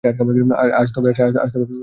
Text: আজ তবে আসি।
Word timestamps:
আজ 0.79 0.87
তবে 0.95 1.09
আসি। 1.43 1.79